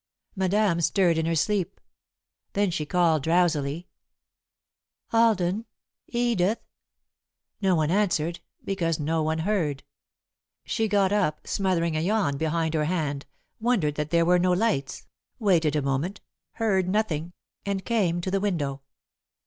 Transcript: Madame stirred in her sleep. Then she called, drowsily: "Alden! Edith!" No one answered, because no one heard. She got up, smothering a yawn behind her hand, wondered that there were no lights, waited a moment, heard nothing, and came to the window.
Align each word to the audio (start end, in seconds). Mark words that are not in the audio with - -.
Madame 0.35 0.81
stirred 0.81 1.15
in 1.19 1.27
her 1.27 1.35
sleep. 1.35 1.79
Then 2.53 2.71
she 2.71 2.87
called, 2.87 3.21
drowsily: 3.21 3.87
"Alden! 5.13 5.65
Edith!" 6.07 6.57
No 7.61 7.75
one 7.75 7.91
answered, 7.91 8.39
because 8.65 8.99
no 8.99 9.21
one 9.21 9.37
heard. 9.45 9.83
She 10.65 10.87
got 10.87 11.11
up, 11.11 11.45
smothering 11.47 11.95
a 11.95 12.01
yawn 12.01 12.37
behind 12.37 12.73
her 12.73 12.85
hand, 12.85 13.27
wondered 13.59 13.93
that 13.93 14.09
there 14.09 14.25
were 14.25 14.39
no 14.39 14.53
lights, 14.53 15.05
waited 15.37 15.75
a 15.75 15.83
moment, 15.83 16.19
heard 16.53 16.89
nothing, 16.89 17.33
and 17.63 17.85
came 17.85 18.21
to 18.21 18.31
the 18.31 18.39
window. 18.41 18.81